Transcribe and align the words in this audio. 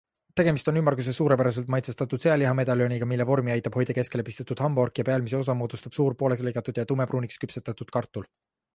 Tegemist 0.39 0.69
on 0.69 0.77
ümmarguse, 0.79 1.11
suurepäraselt 1.17 1.69
maitsestatud 1.73 2.23
sealihamedaljoniga, 2.27 3.09
mille 3.13 3.29
vormi 3.33 3.55
aitab 3.57 3.79
hoida 3.81 3.97
keskele 3.99 4.27
pistetud 4.31 4.65
hambaork 4.67 5.03
ja 5.03 5.07
pealmise 5.13 5.41
osa 5.43 5.59
moodustab 5.63 6.01
suur 6.01 6.21
pooleks 6.23 6.45
lõigatud 6.49 6.81
ja 6.83 6.91
tumepruuniks 6.95 7.43
küpsetatud 7.45 7.99
kartul. 7.99 8.31